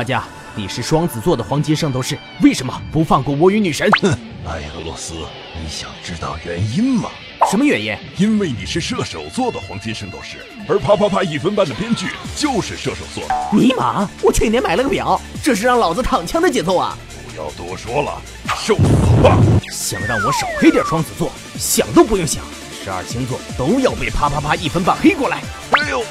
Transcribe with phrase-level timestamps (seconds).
[0.00, 0.24] 大家，
[0.54, 3.86] 你是双子座的黄金圣斗士，为什么不放过我与女神？
[4.00, 4.08] 哼，
[4.46, 7.10] 艾俄罗斯，你想知道原因吗？
[7.50, 7.94] 什么原因？
[8.16, 13.24] 因为你是射手座的黄金圣斗士，而啪啪啪一分半的编剧就是射手座。
[13.52, 16.96] 尼玛，我去年买了个表，这是让老子躺枪的节奏啊！
[17.28, 18.22] 不要多说了，
[18.56, 19.36] 受死吧！
[19.70, 22.42] 想让我少黑点双子座，想都不用想，
[22.82, 25.42] 十二星座都要被啪啪啪一分半黑过来！
[25.72, 26.02] 哎呦！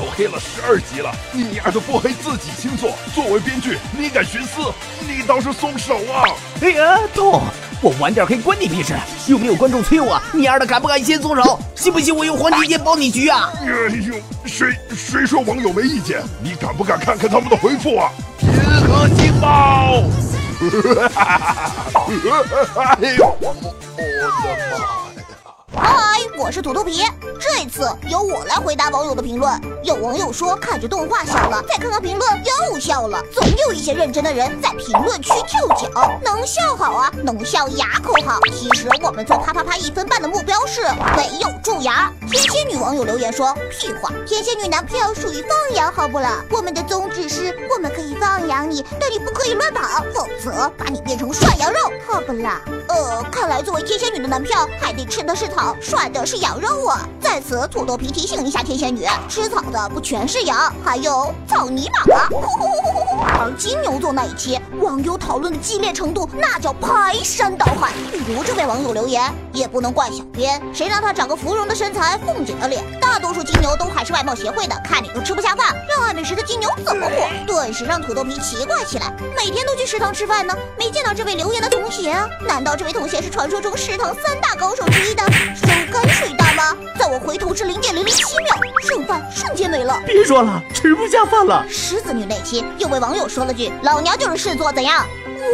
[0.00, 2.90] 都黑了十二集了，你丫的不黑自己星座？
[3.14, 4.72] 作为编剧，你敢徇私？
[5.06, 6.24] 你倒是松手啊！
[6.62, 7.42] 哎呀，痛！
[7.82, 8.94] 我晚点黑关你屁事！
[9.26, 10.18] 有没有观众催我？
[10.32, 11.60] 你丫的敢不敢先松手？
[11.74, 13.52] 信不信我用黄金剑包你局啊？
[13.60, 13.66] 哎
[14.08, 14.14] 呦，
[14.46, 16.22] 谁谁说网友没意见？
[16.42, 18.10] 你敢不敢看看他们的回复啊？
[18.40, 18.48] 银
[18.88, 20.02] 河星报！
[23.02, 23.68] 哎呦，我的
[24.78, 24.99] 妈！
[25.74, 27.02] 嗨，我是土豆皮。
[27.38, 29.60] 这次由我来回答网友的评论。
[29.82, 33.22] 有网友说看着动画笑了，再看看评论又笑了。
[33.32, 35.88] 总有一些认真的人在评论区跳脚，
[36.22, 38.40] 能笑好啊，能笑牙口好。
[38.52, 40.82] 其实我们做啪啪啪一分半的目标是
[41.16, 42.12] 没有蛀牙。
[42.30, 46.44] 天蝎女网友留言说：屁话，天蝎女男票属于放养，好不啦？
[46.50, 52.60] 我们的宗旨是我们可以放养你，但你不可以乱跑，否则把你变成涮羊肉，好不啦？
[52.90, 55.76] 呃，看来作为天仙女的男票，还得吃的是草。
[55.80, 57.08] 涮的是羊肉啊！
[57.20, 62.28] 在此，土豆皮提醒一下天仙女，吃草的不全是羊，还有草泥马啊！
[63.56, 67.92] 金牛座那一期，网友讨论的激烈程度，那叫排山倒海。
[68.26, 72.82] 比如这位网友留言，也不能怪小编，谁让他长个芙蓉的身材，凤姐的脸？
[73.00, 75.74] 大多数金牛都还是外貌协会的，看你都吃不下饭。
[75.88, 77.28] 热爱美食的金牛怎么火？
[77.46, 79.12] 顿时让土豆皮奇怪起来。
[79.36, 82.14] 每天都去食堂吃饭呢，没见到这位留言的同学？
[82.46, 85.22] 难道这位同学是传说中食堂三大高手之一的？
[85.54, 88.29] 手泔水大妈，在我回头是零点零零七，
[89.20, 90.00] 饭瞬间没了。
[90.06, 91.64] 别说了，吃不下饭了。
[91.68, 95.06] 狮子女那期，有位网友说了句：“老娘就是狮子，怎样？”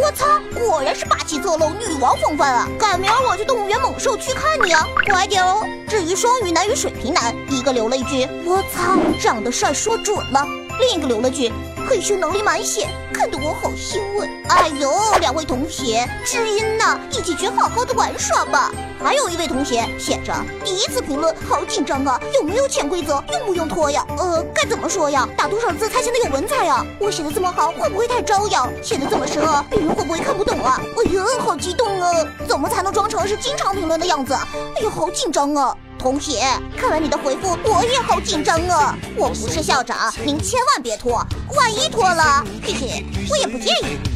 [0.03, 2.68] 我操，果然是霸气侧漏女王风范啊！
[2.79, 5.64] 赶明儿我去动物园猛兽区看你啊，乖点哦。
[5.89, 10.46] 至于双鱼男与水瓶男，一个留了一句：“我操，长得帅说准了。”
[10.80, 11.51] 另一个留了句
[11.89, 14.29] ：“嘿咻能力满血。”看得我好欣慰。
[14.48, 14.90] 哎呦，
[15.27, 18.70] 两位同学，知音呐，一起去好好的玩耍吧。
[19.03, 20.33] 还有一位同学写着
[20.64, 23.20] 第一次评论，好紧张啊，有没有潜规则？
[23.33, 24.07] 用不用拖呀？
[24.17, 25.29] 呃，该怎么说呀？
[25.37, 26.87] 打多少字才显得有文采呀？
[27.01, 28.70] 我写的这么好，会不会太招摇？
[28.81, 30.81] 写的这么深啊，别人会不会看不懂啊？
[30.97, 32.13] 哎呀，好激动啊！
[32.47, 34.33] 怎么才能装成是经常评论的样子？
[34.77, 35.77] 哎呀，好紧张啊！
[35.98, 36.39] 同学，
[36.77, 38.97] 看完你的回复，我也好紧张啊！
[39.17, 41.14] 我不是校长，您千万别拖，
[41.57, 44.15] 万一拖了，嘿嘿，我也不介意。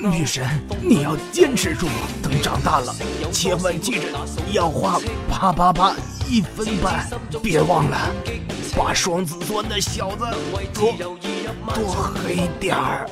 [0.00, 0.46] 女神，
[0.80, 1.88] 你要坚持住，
[2.22, 2.94] 等长大了，
[3.32, 4.02] 千万记着
[4.52, 5.94] 要花啪啪啪
[6.28, 7.08] 一分半，
[7.42, 7.98] 别忘了
[8.76, 10.24] 把双子座那小子
[10.72, 10.92] 多
[11.74, 13.10] 多黑点儿。